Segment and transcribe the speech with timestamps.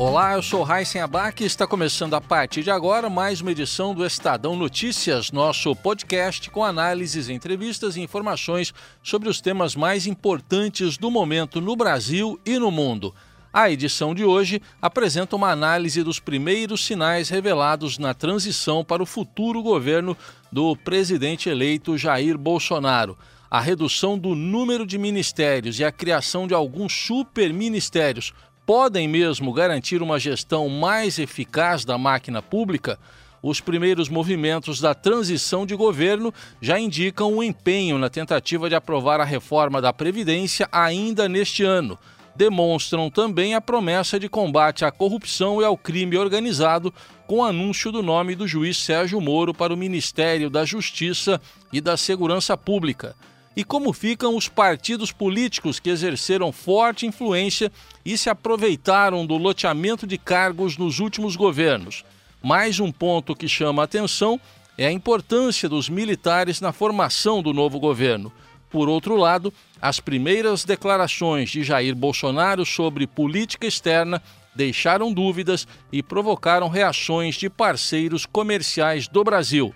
[0.00, 3.94] Olá, eu sou Raíssen Abac e está começando a partir de agora mais uma edição
[3.94, 10.96] do Estadão Notícias, nosso podcast com análises, entrevistas e informações sobre os temas mais importantes
[10.96, 13.14] do momento no Brasil e no mundo.
[13.52, 19.06] A edição de hoje apresenta uma análise dos primeiros sinais revelados na transição para o
[19.06, 20.16] futuro governo
[20.50, 23.18] do presidente eleito Jair Bolsonaro.
[23.50, 28.32] A redução do número de ministérios e a criação de alguns superministérios
[28.72, 33.00] podem mesmo garantir uma gestão mais eficaz da máquina pública,
[33.42, 39.20] os primeiros movimentos da transição de governo já indicam um empenho na tentativa de aprovar
[39.20, 41.98] a reforma da Previdência ainda neste ano.
[42.36, 46.94] Demonstram também a promessa de combate à corrupção e ao crime organizado,
[47.26, 51.40] com o anúncio do nome do juiz Sérgio Moro para o Ministério da Justiça
[51.72, 53.16] e da Segurança Pública
[53.56, 57.70] e como ficam os partidos políticos que exerceram forte influência
[58.04, 62.04] e se aproveitaram do loteamento de cargos nos últimos governos.
[62.42, 64.40] Mais um ponto que chama a atenção
[64.78, 68.32] é a importância dos militares na formação do novo governo.
[68.70, 74.22] Por outro lado, as primeiras declarações de Jair Bolsonaro sobre política externa
[74.54, 79.74] deixaram dúvidas e provocaram reações de parceiros comerciais do Brasil.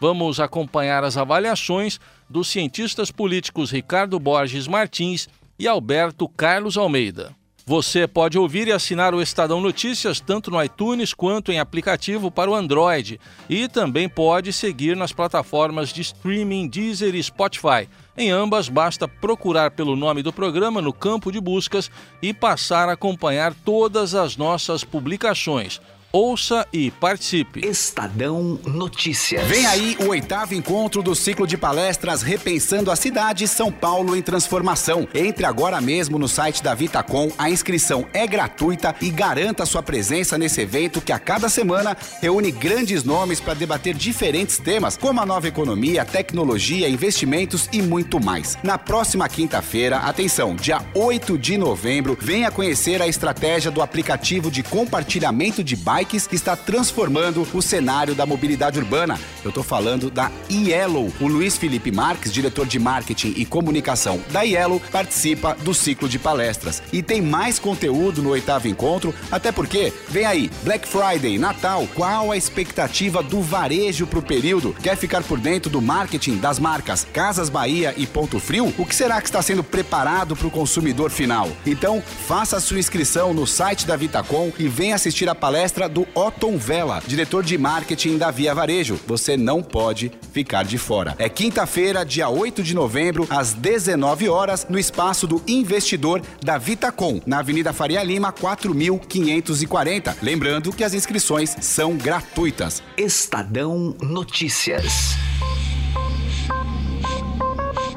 [0.00, 2.00] Vamos acompanhar as avaliações
[2.32, 7.36] dos cientistas políticos Ricardo Borges Martins e Alberto Carlos Almeida.
[7.64, 12.50] Você pode ouvir e assinar o Estadão Notícias tanto no iTunes quanto em aplicativo para
[12.50, 17.88] o Android e também pode seguir nas plataformas de streaming Deezer e Spotify.
[18.16, 21.88] Em ambas, basta procurar pelo nome do programa no campo de buscas
[22.20, 25.80] e passar a acompanhar todas as nossas publicações.
[26.14, 27.66] Ouça e participe.
[27.66, 29.46] Estadão Notícias.
[29.46, 34.20] Vem aí o oitavo encontro do ciclo de palestras Repensando a Cidade São Paulo em
[34.20, 35.08] Transformação.
[35.14, 40.36] Entre agora mesmo no site da Vitacom, a inscrição é gratuita e garanta sua presença
[40.36, 45.24] nesse evento que a cada semana reúne grandes nomes para debater diferentes temas, como a
[45.24, 48.58] nova economia, tecnologia, investimentos e muito mais.
[48.62, 54.62] Na próxima quinta-feira, atenção, dia 8 de novembro, venha conhecer a estratégia do aplicativo de
[54.62, 59.18] compartilhamento de bikes bikes está transformando o cenário da mobilidade urbana.
[59.44, 61.12] Eu estou falando da Yellow.
[61.20, 66.18] O Luiz Felipe Marques, diretor de marketing e comunicação da Yellow, participa do ciclo de
[66.18, 66.82] palestras.
[66.92, 72.32] E tem mais conteúdo no oitavo encontro, até porque, vem aí, Black Friday, Natal, qual
[72.32, 74.74] a expectativa do varejo para o período?
[74.82, 78.74] Quer ficar por dentro do marketing das marcas Casas Bahia e Ponto Frio?
[78.76, 81.48] O que será que está sendo preparado para o consumidor final?
[81.64, 86.56] Então, faça sua inscrição no site da Vitacom e venha assistir a palestra do Otton
[86.56, 88.98] Vela, diretor de marketing da Via Varejo.
[89.06, 91.14] Você não pode ficar de fora.
[91.18, 97.20] É quinta-feira, dia 8 de novembro, às 19 horas, no espaço do investidor da Vitacom,
[97.26, 100.16] na Avenida Faria Lima, 4540.
[100.20, 102.82] Lembrando que as inscrições são gratuitas.
[102.96, 105.16] Estadão Notícias.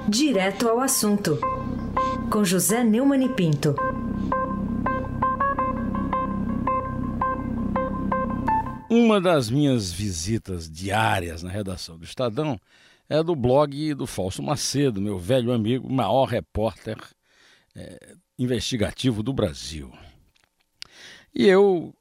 [0.08, 1.40] Direto ao assunto.
[2.30, 3.76] Com José Neumann e Pinto.
[8.98, 12.58] Uma das minhas visitas diárias na redação do Estadão
[13.10, 16.96] é do blog do Falso Macedo, meu velho amigo, maior repórter
[17.76, 19.92] é, investigativo do Brasil.
[21.34, 21.94] E eu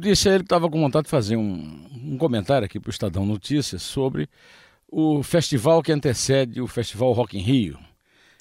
[0.00, 2.92] disse a ele que estava com vontade de fazer um, um comentário aqui para o
[2.92, 4.28] Estadão Notícias sobre
[4.86, 7.78] o festival que antecede o Festival Rock in Rio,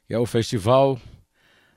[0.06, 1.00] que é o festival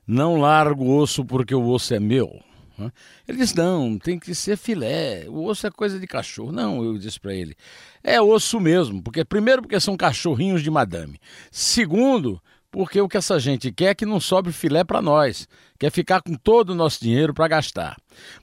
[0.05, 2.50] Não Largo Osso Porque o Osso é Meu.
[2.81, 2.93] Né?
[3.29, 6.51] Ele disse: não, tem que ser filé, o osso é coisa de cachorro.
[6.51, 7.55] Não, eu disse para ele:
[8.03, 11.21] é osso mesmo, porque primeiro, porque são cachorrinhos de madame.
[11.51, 15.49] Segundo, porque o que essa gente quer é que não sobe filé para nós,
[15.79, 17.97] quer ficar com todo o nosso dinheiro para gastar.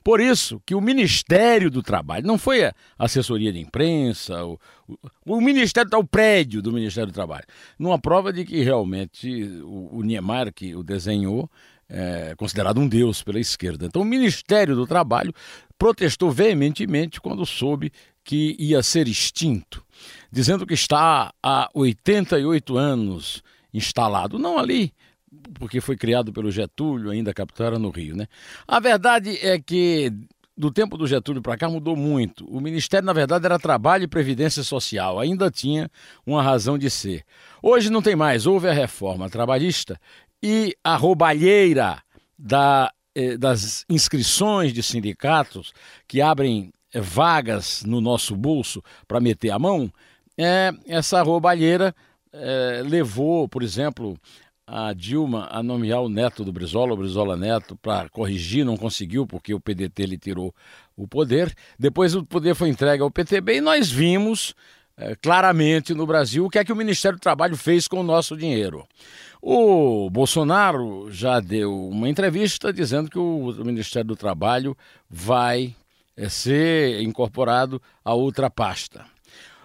[0.04, 4.98] Por isso que o Ministério do Trabalho, não foi a assessoria de imprensa, o, o,
[5.36, 7.46] o Ministério, o prédio do Ministério do Trabalho,
[7.78, 11.50] numa prova de que realmente o, o Niemeyer, que o desenhou,
[11.88, 13.86] é considerado um deus pela esquerda.
[13.86, 15.32] Então, o Ministério do Trabalho
[15.78, 17.92] protestou veementemente quando soube
[18.24, 19.82] que ia ser extinto,
[20.30, 23.42] dizendo que está há 88 anos
[23.72, 24.92] instalado, não ali,
[25.54, 28.26] porque foi criado pelo Getúlio, ainda captura no Rio, né?
[28.66, 30.12] A verdade é que
[30.58, 32.44] do tempo do Getúlio para cá mudou muito.
[32.46, 35.88] O Ministério, na verdade, era Trabalho e Previdência Social, ainda tinha
[36.26, 37.24] uma razão de ser.
[37.62, 39.98] Hoje não tem mais, houve a reforma trabalhista
[40.42, 42.02] e a roubalheira
[42.38, 45.72] da eh, das inscrições de sindicatos
[46.06, 49.92] que abrem eh, vagas no nosso bolso para meter a mão,
[50.36, 51.92] é, essa roubalheira
[52.32, 54.16] é, levou, por exemplo,
[54.64, 59.26] a Dilma a nomear o neto do Brizola, o Brizola Neto, para corrigir, não conseguiu
[59.26, 60.54] porque o PDT lhe tirou
[60.96, 61.52] o poder.
[61.76, 64.54] Depois o poder foi entregue ao PTB e nós vimos
[64.98, 68.04] é, claramente no Brasil o que é que o Ministério do Trabalho fez com o
[68.04, 68.86] nosso dinheiro.
[69.40, 74.76] O Bolsonaro já deu uma entrevista dizendo que o Ministério do Trabalho
[75.08, 75.74] vai
[76.16, 79.06] é, ser incorporado a outra pasta.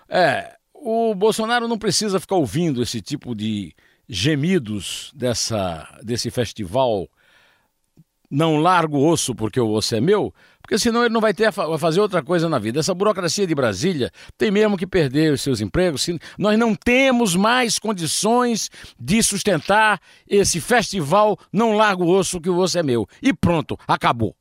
[0.07, 3.73] É, o Bolsonaro não precisa ficar ouvindo esse tipo de
[4.07, 7.07] gemidos dessa, desse festival
[8.33, 11.45] não largo o osso porque o osso é meu, porque senão ele não vai ter
[11.45, 12.79] a fazer outra coisa na vida.
[12.79, 16.07] Essa burocracia de Brasília tem mesmo que perder os seus empregos.
[16.37, 18.69] Nós não temos mais condições
[18.99, 23.07] de sustentar esse festival não largo o osso que o osso é meu.
[23.21, 24.35] E pronto, acabou.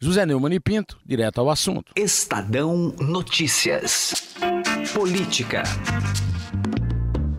[0.00, 1.92] José Neumann e Pinto, direto ao assunto.
[1.96, 4.14] Estadão Notícias.
[4.94, 5.64] Política.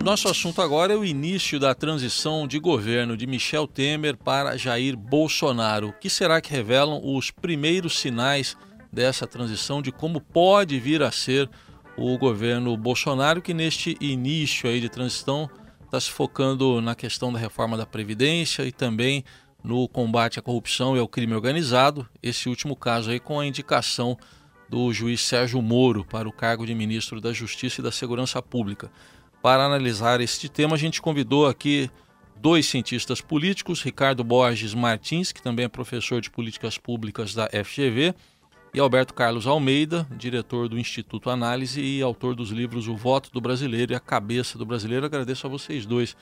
[0.04, 4.96] Nosso assunto agora é o início da transição de governo de Michel Temer para Jair
[4.96, 5.90] Bolsonaro.
[5.90, 8.56] O que será que revelam os primeiros sinais
[8.92, 11.50] dessa transição, de como pode vir a ser
[11.98, 15.50] o governo Bolsonaro, que neste início aí de transição
[15.84, 19.26] está se focando na questão da reforma da Previdência e também
[19.62, 22.08] no combate à corrupção e ao crime organizado.
[22.24, 24.18] Esse último caso aí com a indicação
[24.70, 28.90] do juiz Sérgio Moro para o cargo de ministro da Justiça e da Segurança Pública.
[29.42, 31.90] Para analisar este tema, a gente convidou aqui
[32.36, 38.14] dois cientistas políticos, Ricardo Borges Martins, que também é professor de políticas públicas da FGV,
[38.74, 43.42] e Alberto Carlos Almeida, diretor do Instituto Análise e autor dos livros O Voto do
[43.42, 45.06] Brasileiro e A Cabeça do Brasileiro.
[45.06, 46.16] Agradeço a vocês dois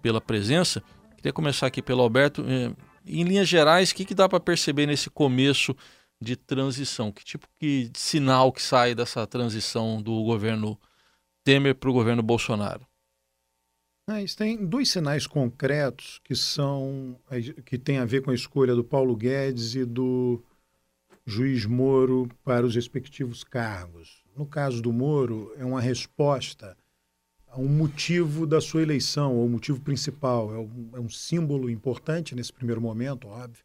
[0.00, 0.82] pela presença.
[1.16, 2.44] Queria começar aqui pelo Alberto.
[2.46, 2.70] É,
[3.04, 5.74] em linhas gerais, o que, que dá para perceber nesse começo
[6.20, 7.10] de transição?
[7.10, 10.78] Que tipo de sinal que sai dessa transição do governo
[11.48, 12.86] Temer para o governo Bolsonaro?
[14.06, 17.18] É, tem dois sinais concretos que são
[17.64, 20.44] que têm a ver com a escolha do Paulo Guedes e do
[21.24, 24.22] juiz Moro para os respectivos cargos.
[24.36, 26.76] No caso do Moro, é uma resposta
[27.56, 30.54] um motivo da sua eleição, ou motivo principal.
[30.54, 33.64] É um, é um símbolo importante nesse primeiro momento, óbvio,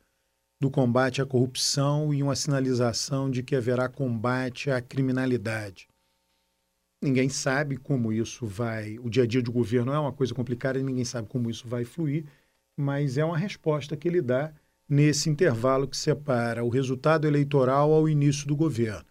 [0.57, 5.89] do combate à corrupção e uma sinalização de que haverá combate à criminalidade.
[7.03, 8.97] Ninguém sabe como isso vai.
[8.97, 11.67] O dia a dia de governo é uma coisa complicada e ninguém sabe como isso
[11.67, 12.23] vai fluir,
[12.77, 14.53] mas é uma resposta que ele dá
[14.87, 19.03] nesse intervalo que separa o resultado eleitoral ao início do governo.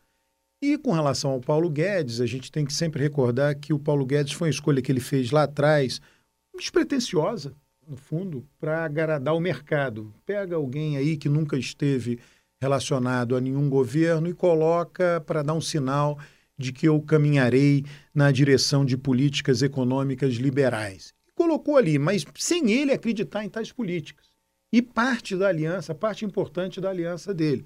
[0.62, 4.06] E com relação ao Paulo Guedes, a gente tem que sempre recordar que o Paulo
[4.06, 6.00] Guedes foi uma escolha que ele fez lá atrás,
[6.56, 7.52] despretensiosa,
[7.86, 10.14] no fundo, para agradar o mercado.
[10.24, 12.18] Pega alguém aí que nunca esteve
[12.58, 16.18] relacionado a nenhum governo e coloca para dar um sinal
[16.62, 21.12] de que eu caminharei na direção de políticas econômicas liberais.
[21.34, 24.26] colocou ali, mas sem ele acreditar em tais políticas.
[24.72, 27.64] E parte da aliança, parte importante da aliança dele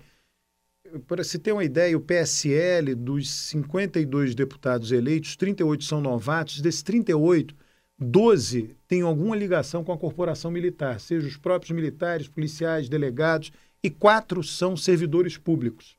[1.06, 6.82] para se ter uma ideia, o PSL, dos 52 deputados eleitos, 38 são novatos, desses
[6.82, 7.54] 38,
[7.98, 13.52] 12 têm alguma ligação com a corporação militar, seja os próprios militares, policiais, delegados,
[13.82, 15.96] e quatro são servidores públicos.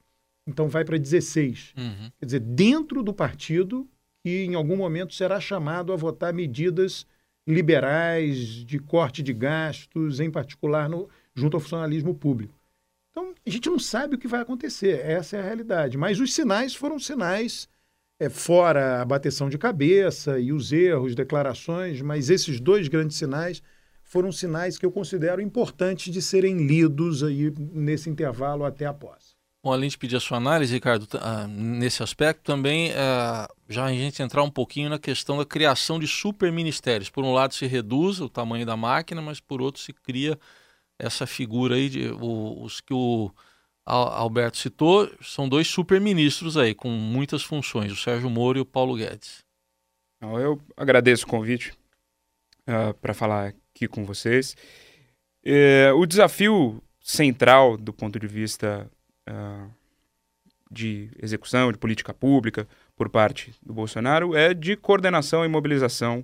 [0.47, 1.73] Então vai para 16.
[1.77, 2.11] Uhum.
[2.17, 3.87] Quer dizer, dentro do partido
[4.23, 7.05] que em algum momento será chamado a votar medidas
[7.47, 12.53] liberais de corte de gastos, em particular no, junto ao funcionalismo público.
[13.11, 15.97] Então, a gente não sabe o que vai acontecer, essa é a realidade.
[15.97, 17.69] Mas os sinais foram sinais,
[18.19, 23.63] é, fora a bateção de cabeça e os erros, declarações, mas esses dois grandes sinais
[24.03, 29.36] foram sinais que eu considero importantes de serem lidos aí nesse intervalo até a posse.
[29.67, 33.91] Bom, além de pedir a sua análise, Ricardo, uh, nesse aspecto, também uh, já a
[33.91, 37.09] gente entrar um pouquinho na questão da criação de superministérios.
[37.09, 40.39] Por um lado, se reduz o tamanho da máquina, mas por outro, se cria
[40.97, 43.29] essa figura aí, de, os que o
[43.85, 48.95] Alberto citou, são dois super-ministros aí, com muitas funções, o Sérgio Moro e o Paulo
[48.95, 49.43] Guedes.
[50.21, 51.73] Eu agradeço o convite
[52.69, 54.55] uh, para falar aqui com vocês.
[55.43, 58.89] É, o desafio central do ponto de vista
[59.27, 59.69] uh,
[60.69, 66.23] de execução de política pública por parte do Bolsonaro é de coordenação e mobilização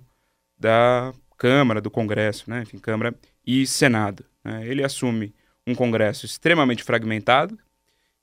[0.57, 2.61] da Câmara, do Congresso, né?
[2.61, 3.13] enfim, Câmara
[3.45, 4.25] e Senado.
[4.43, 4.67] Né?
[4.67, 5.33] Ele assume
[5.65, 7.57] um Congresso extremamente fragmentado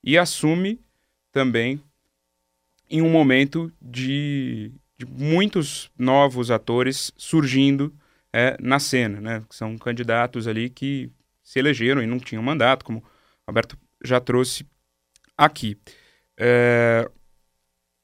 [0.02, 0.80] e assume
[1.32, 1.80] também
[2.88, 7.94] em um momento de, de muitos novos atores surgindo
[8.32, 9.42] é, na cena, né?
[9.50, 11.10] São candidatos ali que
[11.42, 13.02] se elegeram e não tinham mandato, como
[13.46, 14.66] Alberto já trouxe
[15.40, 15.74] aqui.
[16.38, 17.10] É,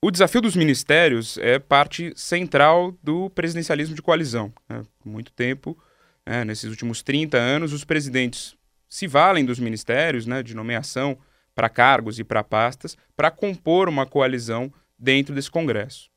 [0.03, 4.53] o desafio dos ministérios é parte central do presidencialismo de coalizão.
[4.69, 4.83] Né?
[5.05, 5.77] Muito tempo,
[6.27, 8.57] né, nesses últimos 30 anos, os presidentes
[8.89, 11.19] se valem dos ministérios né, de nomeação
[11.55, 16.11] para cargos e para pastas para compor uma coalizão dentro desse Congresso.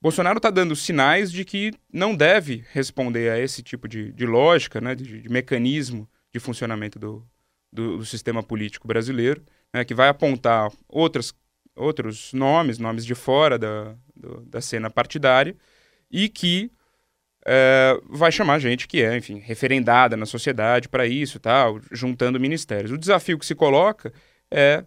[0.00, 4.80] Bolsonaro está dando sinais de que não deve responder a esse tipo de, de lógica,
[4.80, 7.26] né, de, de, mecanismo de funcionamento do,
[7.72, 9.42] do, do sistema político brasileiro,
[9.76, 11.34] né, que vai apontar outras,
[11.74, 15.54] outros nomes, nomes de fora da, do, da cena partidária,
[16.10, 16.72] e que
[17.44, 22.90] é, vai chamar gente que é, enfim, referendada na sociedade para isso, tal, juntando ministérios.
[22.90, 24.14] O desafio que se coloca
[24.50, 24.82] é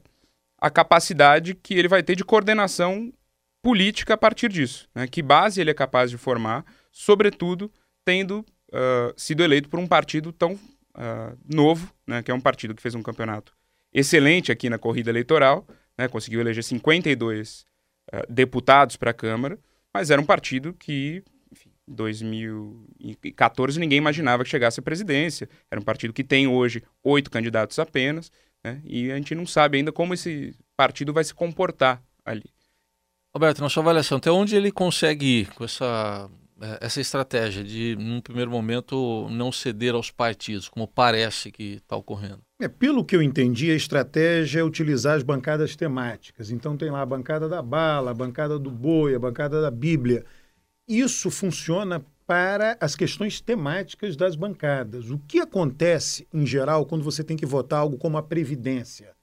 [0.58, 3.13] a capacidade que ele vai ter de coordenação
[3.62, 4.89] política a partir disso.
[4.96, 5.05] Né?
[5.08, 7.72] Que base ele é capaz de formar, sobretudo
[8.03, 8.39] tendo
[8.74, 12.24] uh, sido eleito por um partido tão uh, novo, né?
[12.24, 13.58] que é um partido que fez um campeonato
[13.93, 15.67] excelente aqui na corrida eleitoral,
[15.98, 16.08] né?
[16.08, 17.65] conseguiu eleger 52
[18.13, 19.60] uh, deputados para a Câmara,
[19.93, 21.24] mas era um partido que,
[21.88, 25.50] em 2014 ninguém imaginava que chegasse à presidência.
[25.72, 28.31] Era um partido que tem hoje oito candidatos apenas,
[28.63, 28.81] né?
[28.86, 32.46] e a gente não sabe ainda como esse partido vai se comportar ali.
[33.34, 36.29] Roberto, na sua avaliação, até onde ele consegue ir com essa,
[36.81, 42.41] essa estratégia de, num primeiro momento, não ceder aos partidos, como parece que está ocorrendo?
[42.59, 46.51] É, pelo que eu entendi, a estratégia é utilizar as bancadas temáticas.
[46.51, 50.25] Então tem lá a bancada da bala, a bancada do boi, a bancada da Bíblia.
[50.87, 55.09] Isso funciona para as questões temáticas das bancadas.
[55.09, 59.15] O que acontece, em geral, quando você tem que votar algo como a Previdência?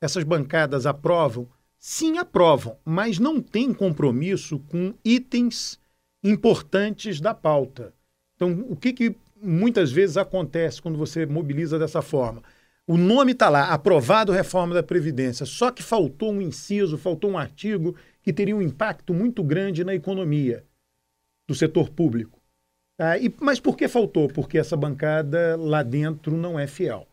[0.00, 1.48] Essas bancadas aprovam
[1.82, 5.80] sim aprovam, mas não têm compromisso com itens
[6.22, 7.92] importantes da pauta.
[8.36, 12.42] Então, o que, que muitas vezes acontece quando você mobiliza dessa forma?
[12.86, 17.38] O nome está lá, aprovado reforma da Previdência, só que faltou um inciso, faltou um
[17.38, 20.64] artigo que teria um impacto muito grande na economia
[21.46, 22.40] do setor público.
[22.96, 23.16] Tá?
[23.18, 24.28] E, mas por que faltou?
[24.28, 27.06] Porque essa bancada lá dentro não é fiel.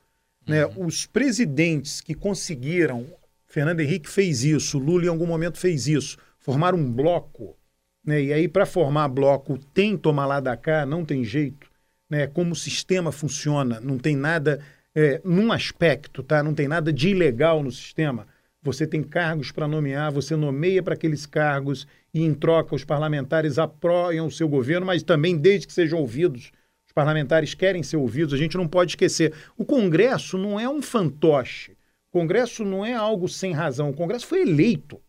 [0.47, 0.65] Né?
[0.65, 0.87] Uhum.
[0.87, 3.05] Os presidentes que conseguiram
[3.49, 7.57] Fernando Henrique fez isso, Lula em algum momento fez isso, formar um bloco,
[8.05, 8.21] né?
[8.21, 11.69] E aí para formar bloco tem tomar lá da cá, não tem jeito,
[12.09, 12.27] né?
[12.27, 14.59] Como o sistema funciona, não tem nada
[14.95, 16.43] é, num aspecto, tá?
[16.43, 18.27] Não tem nada de ilegal no sistema.
[18.61, 23.57] Você tem cargos para nomear, você nomeia para aqueles cargos e em troca os parlamentares
[23.57, 26.51] apoiam o seu governo, mas também desde que sejam ouvidos.
[26.85, 29.33] Os parlamentares querem ser ouvidos, a gente não pode esquecer.
[29.55, 31.77] O Congresso não é um fantoche.
[32.09, 33.91] O Congresso não é algo sem razão.
[33.91, 34.99] O Congresso foi eleito.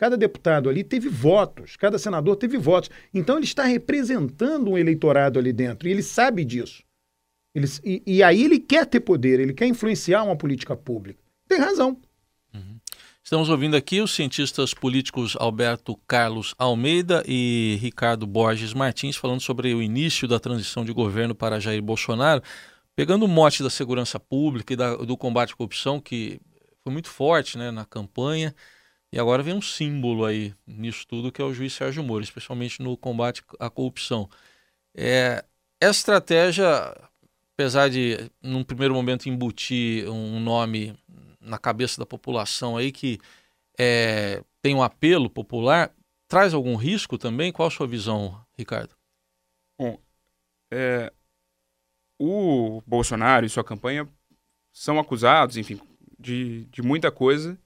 [0.00, 2.88] Cada deputado ali teve votos, cada senador teve votos.
[3.12, 6.82] Então ele está representando um eleitorado ali dentro e ele sabe disso.
[7.54, 11.20] Ele, e, e, aí ele quer ter poder, ele quer influenciar uma política pública.
[11.46, 12.00] Tem razão.
[12.54, 12.78] Uhum.
[13.22, 19.74] Estamos ouvindo aqui os cientistas políticos Alberto Carlos Almeida e Ricardo Borges Martins falando sobre
[19.74, 22.42] o início da transição de governo para Jair Bolsonaro.
[22.96, 26.40] Pegando o mote da segurança pública e da, do combate à corrupção, que
[26.82, 28.54] foi muito forte né, na campanha,
[29.12, 32.80] e agora vem um símbolo aí nisso tudo, que é o juiz Sérgio Moro, especialmente
[32.80, 34.28] no combate à corrupção.
[34.94, 35.44] É,
[35.80, 36.66] essa estratégia,
[37.54, 40.96] apesar de, num primeiro momento, embutir um nome
[41.40, 43.18] na cabeça da população aí que
[43.78, 45.92] é, tem um apelo popular,
[46.28, 47.50] traz algum risco também?
[47.50, 48.94] Qual a sua visão, Ricardo?
[49.78, 49.98] Bom,
[50.70, 51.12] é,
[52.18, 54.06] o Bolsonaro e sua campanha
[54.72, 55.80] são acusados, enfim,
[56.18, 57.58] de, de muita coisa,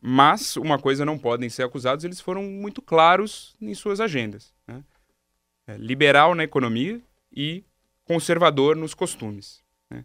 [0.00, 4.54] mas uma coisa não podem ser acusados, eles foram muito claros em suas agendas.
[4.66, 4.82] Né?
[5.66, 7.00] É, liberal na economia
[7.32, 7.64] e
[8.04, 9.62] conservador nos costumes.
[9.90, 10.04] Né?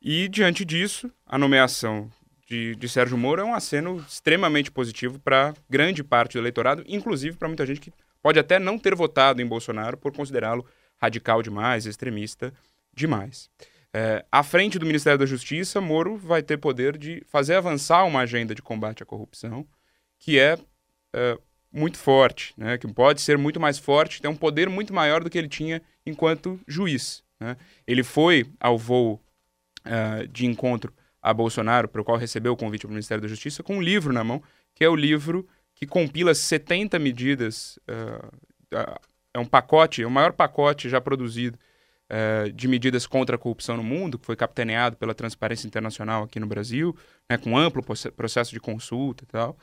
[0.00, 2.10] E, diante disso, a nomeação
[2.48, 7.36] de, de Sérgio Moro é um aceno extremamente positivo para grande parte do eleitorado, inclusive
[7.36, 7.92] para muita gente que
[8.22, 10.66] pode até não ter votado em Bolsonaro por considerá-lo
[10.96, 12.52] radical demais, extremista
[12.92, 13.50] demais.
[13.94, 18.20] É, à frente do Ministério da Justiça, Moro vai ter poder de fazer avançar uma
[18.20, 19.66] agenda de combate à corrupção
[20.18, 20.58] que é,
[21.14, 21.38] é
[21.72, 22.76] muito forte, né?
[22.76, 25.80] que pode ser muito mais forte, tem um poder muito maior do que ele tinha
[26.04, 27.22] enquanto juiz.
[27.38, 27.56] Né?
[27.86, 29.22] Ele foi ao voo
[29.86, 33.62] uh, de encontro a Bolsonaro, para o qual recebeu o convite do Ministério da Justiça,
[33.62, 34.42] com um livro na mão,
[34.74, 38.26] que é o livro que compila 70 medidas, uh,
[38.76, 39.00] uh,
[39.34, 41.58] é um pacote, é o maior pacote já produzido
[42.10, 46.40] uh, de medidas contra a corrupção no mundo, que foi capitaneado pela Transparência Internacional aqui
[46.40, 46.96] no Brasil,
[47.28, 47.82] né, com amplo
[48.16, 49.56] processo de consulta e tal.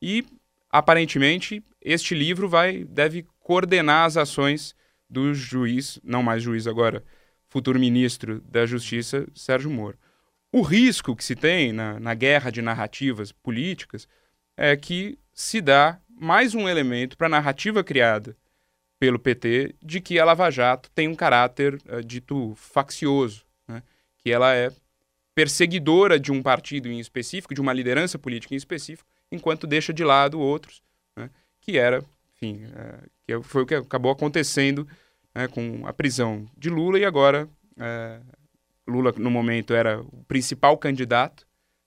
[0.00, 0.24] E,
[0.70, 4.74] aparentemente, este livro vai deve coordenar as ações
[5.08, 7.04] do juiz, não mais juiz agora,
[7.48, 9.96] futuro ministro da Justiça, Sérgio Moro.
[10.50, 14.08] o risco que se tem na, na guerra de narrativas políticas
[14.56, 18.36] é que se dá mais um elemento para a narrativa criada
[18.98, 23.82] pelo PT de que a Lava Jato tem um caráter uh, dito faccioso, né?
[24.18, 24.72] que ela é
[25.34, 30.04] perseguidora de um partido em específico, de uma liderança política em específico, enquanto deixa de
[30.04, 30.82] lado outros,
[31.16, 31.28] né?
[31.60, 32.04] que era,
[32.36, 34.86] enfim, uh, que foi o que acabou acontecendo
[35.34, 38.24] né, com a prisão de Lula e agora uh,
[38.86, 41.46] Lula no momento era o principal candidato,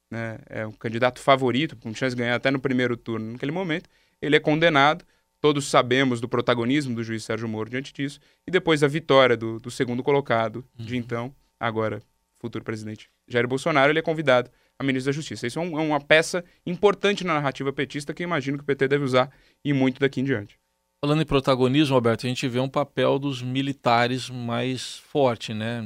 [0.10, 3.90] né, é o candidato favorito, com chance de ganhar até no primeiro turno naquele momento,
[4.22, 5.06] ele é condenado
[5.41, 8.20] Todos sabemos do protagonismo do juiz Sérgio Moro diante disso.
[8.48, 10.86] E depois da vitória do, do segundo colocado, uhum.
[10.86, 12.01] de então, agora
[12.39, 15.48] futuro presidente Jair Bolsonaro, ele é convidado a ministro da Justiça.
[15.48, 18.67] Isso é, um, é, uma peça importante na narrativa petista que eu imagino que o
[18.67, 19.32] PT deve usar
[19.65, 20.58] e muito daqui em diante.
[21.03, 25.82] Falando em protagonismo, Roberto, a gente vê um papel dos militares mais forte, né?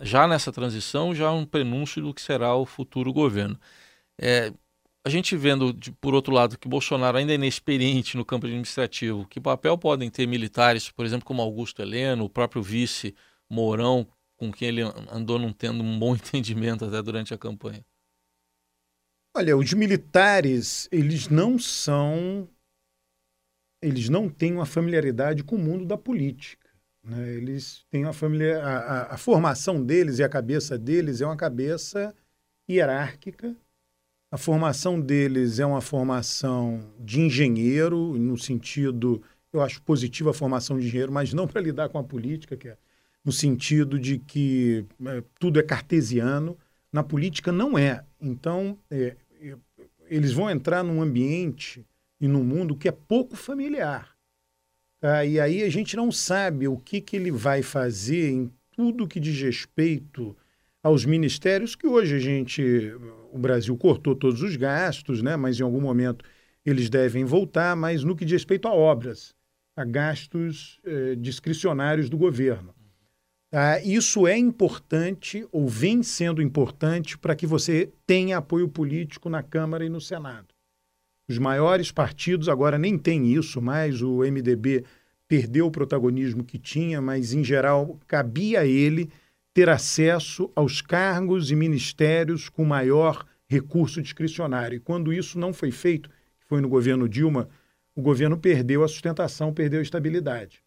[0.00, 3.58] Já nessa transição, já um prenúncio do que será o futuro governo.
[4.20, 4.52] É,
[5.06, 9.26] a gente vendo, de, por outro lado, que Bolsonaro ainda é inexperiente no campo administrativo,
[9.28, 13.14] que papel podem ter militares, por exemplo, como Augusto Heleno, o próprio vice
[13.48, 14.80] Mourão, com quem ele
[15.12, 17.84] andou não tendo um bom entendimento até durante a campanha?
[19.36, 22.48] Olha, os militares, eles não são.
[23.82, 26.70] Eles não têm uma familiaridade com o mundo da política.
[27.02, 27.34] Né?
[27.34, 28.64] Eles têm uma familiar...
[28.64, 32.14] A, a, a formação deles e a cabeça deles é uma cabeça
[32.70, 33.54] hierárquica
[34.34, 39.22] a formação deles é uma formação de engenheiro, no sentido,
[39.52, 42.66] eu acho positiva a formação de engenheiro, mas não para lidar com a política, que
[42.66, 42.76] é
[43.24, 46.58] no sentido de que é, tudo é cartesiano.
[46.92, 48.04] Na política não é.
[48.20, 49.54] Então, é, é,
[50.10, 51.86] eles vão entrar num ambiente
[52.20, 54.16] e num mundo que é pouco familiar.
[54.98, 55.24] Tá?
[55.24, 59.20] E aí a gente não sabe o que, que ele vai fazer em tudo que
[59.20, 60.36] diz respeito
[60.82, 62.92] aos ministérios que hoje a gente
[63.34, 65.36] o Brasil cortou todos os gastos, né?
[65.36, 66.24] mas em algum momento
[66.64, 69.34] eles devem voltar, mas no que diz respeito a obras,
[69.76, 72.72] a gastos eh, discricionários do governo.
[73.50, 73.80] Tá?
[73.80, 79.84] Isso é importante, ou vem sendo importante, para que você tenha apoio político na Câmara
[79.84, 80.54] e no Senado.
[81.28, 84.84] Os maiores partidos agora nem têm isso mais, o MDB
[85.26, 89.10] perdeu o protagonismo que tinha, mas em geral cabia a ele
[89.54, 94.76] ter acesso aos cargos e ministérios com maior recurso discricionário.
[94.76, 97.48] E quando isso não foi feito, que foi no governo Dilma,
[97.94, 100.60] o governo perdeu a sustentação, perdeu a estabilidade.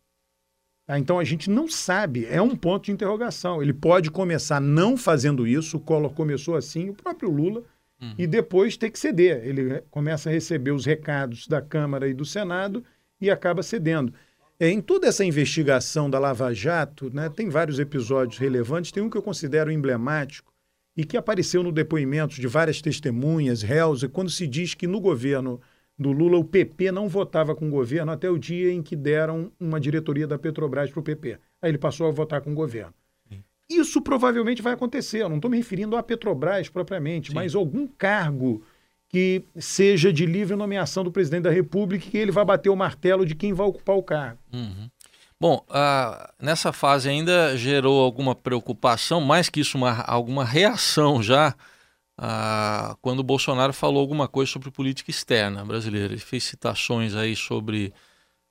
[0.86, 0.98] Tá?
[0.98, 3.62] Então a gente não sabe, é um ponto de interrogação.
[3.62, 7.64] Ele pode começar não fazendo isso, o Collor começou assim, o próprio Lula,
[8.02, 8.16] uhum.
[8.18, 9.46] e depois ter que ceder.
[9.46, 12.82] Ele começa a receber os recados da Câmara e do Senado
[13.20, 14.14] e acaba cedendo.
[14.60, 19.10] É, em toda essa investigação da Lava Jato, né, tem vários episódios relevantes, tem um
[19.10, 20.52] que eu considero emblemático
[20.96, 25.62] e que apareceu no depoimento de várias testemunhas, réus, quando se diz que no governo
[25.98, 29.52] do Lula o PP não votava com o governo até o dia em que deram
[29.60, 31.38] uma diretoria da Petrobras para o PP.
[31.62, 32.94] Aí ele passou a votar com o governo.
[33.30, 33.44] Sim.
[33.70, 35.22] Isso provavelmente vai acontecer.
[35.22, 37.36] Eu não estou me referindo à Petrobras propriamente, Sim.
[37.36, 38.64] mas algum cargo
[39.10, 42.76] que seja de livre nomeação do presidente da República e que ele vai bater o
[42.76, 44.40] martelo de quem vai ocupar o cargo.
[44.54, 44.90] Uhum.
[45.40, 51.56] Bom, uh, nessa fase ainda gerou alguma preocupação, mais que isso, uma, alguma reação já,
[52.20, 56.14] uh, quando o Bolsonaro falou alguma coisa sobre política externa brasileira.
[56.14, 57.94] Ele fez citações aí sobre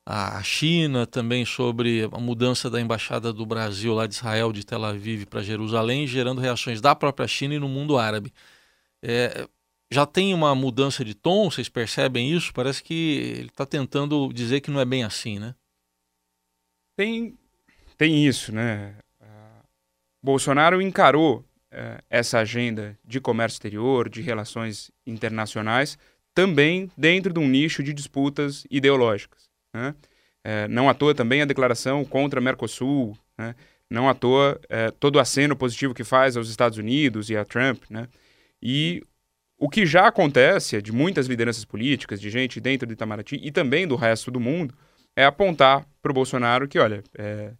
[0.06, 4.84] a China, também sobre a mudança da embaixada do Brasil lá de Israel, de Tel
[4.84, 8.32] Aviv para Jerusalém, gerando reações da própria China e no mundo árabe.
[9.02, 9.48] É,
[9.90, 12.52] já tem uma mudança de tom, vocês percebem isso?
[12.52, 15.54] Parece que ele está tentando dizer que não é bem assim, né?
[16.96, 17.38] Tem,
[17.96, 18.96] tem isso, né?
[19.20, 19.66] Uh,
[20.22, 25.98] Bolsonaro encarou uh, essa agenda de comércio exterior, de relações internacionais,
[26.34, 29.48] também dentro de um nicho de disputas ideológicas.
[29.72, 29.94] Né?
[30.44, 33.54] Uh, não à toa também a declaração contra Mercosul, né?
[33.88, 34.60] não à toa
[34.98, 37.84] todo o aceno positivo que faz aos Estados Unidos e a Trump.
[37.88, 38.08] Né?
[38.60, 39.00] E
[39.58, 43.50] o que já acontece é de muitas lideranças políticas, de gente dentro do Itamaraty e
[43.50, 44.74] também do resto do mundo,
[45.14, 47.52] é apontar para o Bolsonaro que, olha, é,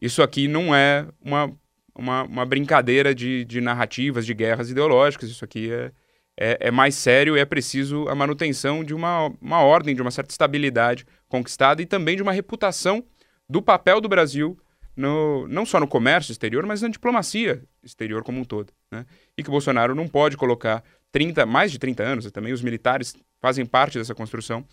[0.00, 1.50] isso aqui não é uma,
[1.94, 5.92] uma, uma brincadeira de, de, narrativas, de guerras ideológicas, isso aqui é,
[6.38, 10.10] é, é, mais sério e é preciso a manutenção de uma, uma ordem, de uma
[10.10, 13.02] certa estabilidade conquistada e também de uma reputação
[13.48, 14.58] do papel do Brasil
[14.94, 18.72] no, não só no comércio exterior, mas na diplomacia exterior como um todo.
[18.90, 19.06] Né?
[19.36, 22.62] E que o Bolsonaro não pode colocar 30, mais de 30 anos, e também os
[22.62, 24.64] militares fazem parte dessa construção,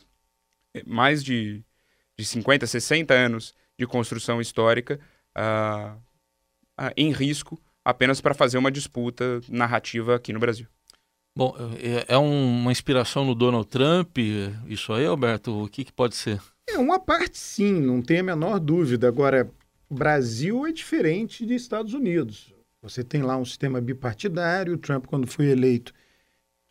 [0.75, 1.63] é, mais de,
[2.17, 4.99] de 50, 60 anos de construção histórica
[5.37, 5.97] uh,
[6.79, 10.67] uh, em risco apenas para fazer uma disputa narrativa aqui no Brasil.
[11.35, 14.17] Bom, é, é uma inspiração no Donald Trump,
[14.67, 15.63] isso aí, Alberto?
[15.63, 16.41] O que, que pode ser?
[16.67, 19.07] É uma parte sim, não tem a menor dúvida.
[19.07, 19.49] Agora,
[19.89, 22.53] o Brasil é diferente de Estados Unidos.
[22.81, 25.93] Você tem lá um sistema bipartidário, o Trump, quando foi eleito,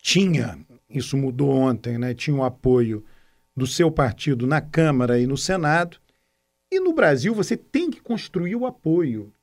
[0.01, 0.57] tinha,
[0.89, 2.13] isso mudou ontem, né?
[2.13, 3.03] Tinha o apoio
[3.55, 5.97] do seu partido na Câmara e no Senado.
[6.71, 9.33] E no Brasil você tem que construir o apoio.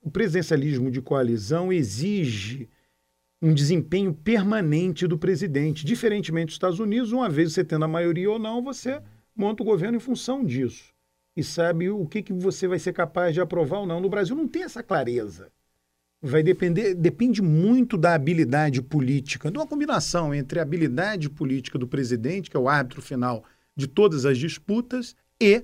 [0.00, 2.68] O presidencialismo de coalizão exige
[3.42, 5.84] um desempenho permanente do presidente.
[5.84, 9.02] Diferentemente dos Estados Unidos, uma vez você tendo a maioria ou não, você
[9.34, 10.94] monta o governo em função disso.
[11.36, 14.00] E sabe o que, que você vai ser capaz de aprovar ou não.
[14.00, 15.52] No Brasil não tem essa clareza.
[16.26, 21.86] Vai depender, depende muito da habilidade política, de uma combinação entre a habilidade política do
[21.86, 23.44] presidente, que é o árbitro final
[23.76, 25.62] de todas as disputas, e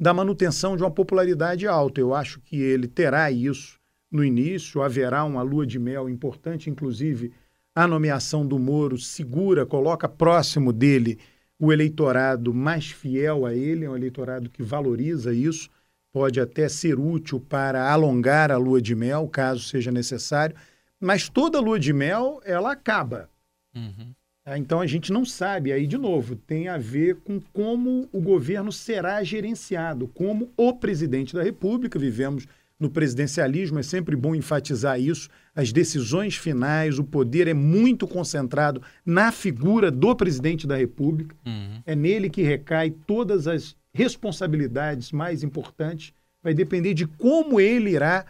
[0.00, 2.00] da manutenção de uma popularidade alta.
[2.00, 3.78] Eu acho que ele terá isso
[4.10, 7.30] no início, haverá uma lua de mel importante, inclusive
[7.74, 11.18] a nomeação do Moro segura, coloca próximo dele
[11.58, 15.68] o eleitorado mais fiel a ele, é um eleitorado que valoriza isso,
[16.12, 20.56] pode até ser útil para alongar a lua de mel, caso seja necessário,
[21.00, 23.28] mas toda lua de mel, ela acaba.
[23.74, 24.12] Uhum.
[24.56, 28.72] Então a gente não sabe, aí de novo, tem a ver com como o governo
[28.72, 32.46] será gerenciado, como o presidente da República, vivemos
[32.78, 35.28] no presidencialismo, é sempre bom enfatizar isso.
[35.54, 41.34] As decisões finais, o poder é muito concentrado na figura do presidente da República.
[41.44, 41.82] Uhum.
[41.84, 46.12] É nele que recai todas as responsabilidades mais importantes.
[46.42, 48.24] Vai depender de como ele irá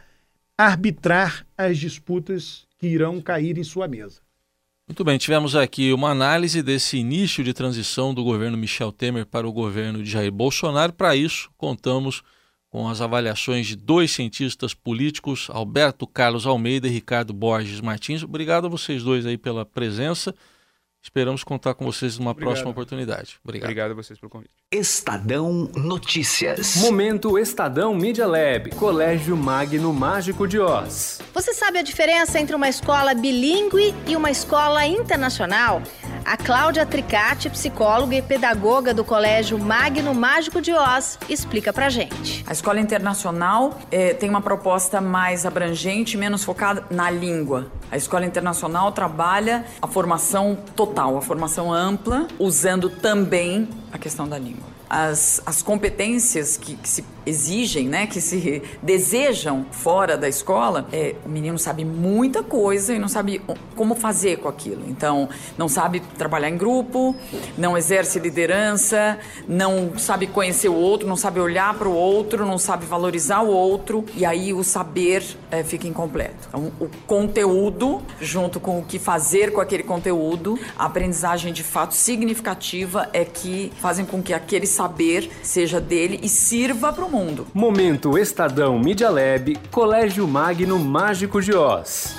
[0.56, 4.20] arbitrar as disputas que irão cair em sua mesa.
[4.88, 9.46] Muito bem, tivemos aqui uma análise desse início de transição do governo Michel Temer para
[9.46, 10.94] o governo de Jair Bolsonaro.
[10.94, 12.22] Para isso, contamos
[12.70, 18.22] com as avaliações de dois cientistas políticos, Alberto Carlos Almeida e Ricardo Borges Martins.
[18.22, 20.34] Obrigado a vocês dois aí pela presença.
[21.02, 22.50] Esperamos contar com vocês numa Obrigado.
[22.52, 23.38] próxima oportunidade.
[23.42, 23.68] Obrigado.
[23.68, 24.50] Obrigado a vocês pelo convite.
[24.70, 26.76] Estadão Notícias.
[26.76, 28.70] Momento Estadão Media Lab.
[28.74, 31.20] Colégio Magno Mágico de Oz.
[31.32, 35.80] Você sabe a diferença entre uma escola bilíngue e uma escola internacional?
[36.24, 42.44] A Cláudia Tricati, psicóloga e pedagoga do Colégio Magno Mágico de Oz, explica pra gente.
[42.46, 47.72] A escola internacional eh, tem uma proposta mais abrangente, menos focada na língua.
[47.90, 50.58] A escola internacional trabalha a formação
[50.98, 54.66] total, a formação ampla, usando também a questão da língua.
[54.90, 61.14] As, as competências que, que se exigem, né, que se desejam fora da escola, é,
[61.24, 63.40] o menino sabe muita coisa e não sabe
[63.76, 64.82] como fazer com aquilo.
[64.88, 67.14] Então, não sabe trabalhar em grupo,
[67.56, 72.58] não exerce liderança, não sabe conhecer o outro, não sabe olhar para o outro, não
[72.58, 76.48] sabe valorizar o outro e aí o saber é, fica incompleto.
[76.48, 81.94] Então, o conteúdo, junto com o que fazer com aquele conteúdo, a aprendizagem de fato
[81.94, 87.17] significativa é que fazem com que aquele saber seja dele e sirva para o mundo
[87.18, 87.48] mundo.
[87.52, 92.14] Momento Estadão Media Lab, Colégio Magno Mágico de Oz.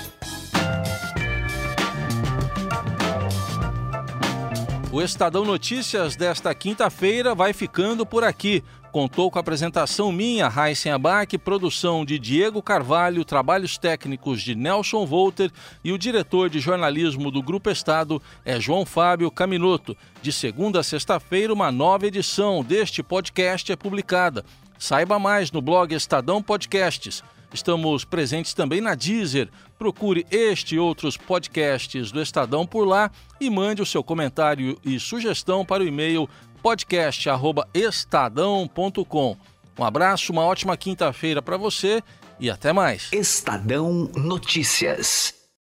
[4.92, 8.62] O Estadão Notícias desta quinta-feira vai ficando por aqui.
[8.92, 15.06] Contou com a apresentação minha, Raíssen Abac, produção de Diego Carvalho, trabalhos técnicos de Nelson
[15.06, 15.52] Volter
[15.84, 19.96] e o diretor de jornalismo do Grupo Estado é João Fábio Caminoto.
[20.24, 24.44] De segunda a sexta-feira, uma nova edição deste podcast é publicada.
[24.80, 27.22] Saiba mais no blog Estadão Podcasts.
[27.54, 29.50] Estamos presentes também na Deezer.
[29.78, 33.12] Procure este e outros podcasts do Estadão por lá
[33.42, 36.30] e mande o seu comentário e sugestão para o e-mail
[36.63, 39.38] podcast@estadão.com.
[39.78, 42.02] Um abraço, uma ótima quinta-feira para você
[42.39, 43.10] e até mais.
[43.12, 45.38] Estadão Notícias.